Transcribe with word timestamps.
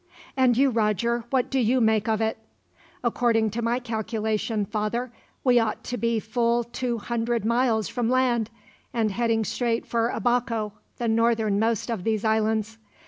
"And 0.35 0.57
you, 0.57 0.71
Roger, 0.71 1.25
what 1.29 1.51
do 1.51 1.59
you 1.59 1.79
make 1.79 2.07
of 2.09 2.21
it?" 2.21 2.39
"According 3.03 3.51
to 3.51 3.61
my 3.61 3.77
calculation, 3.77 4.65
father, 4.65 5.11
we 5.43 5.59
ought 5.59 5.83
to 5.83 5.95
be 5.97 6.19
full 6.19 6.63
two 6.63 6.97
hundred 6.97 7.45
miles 7.45 7.87
from 7.87 8.09
land, 8.09 8.49
and 8.95 9.11
heading 9.11 9.43
straight 9.45 9.85
for 9.85 10.09
Abaco, 10.11 10.73
the 10.97 11.07
northernmost 11.07 11.91
of 11.91 12.03
these 12.03 12.25
islands." 12.25 12.79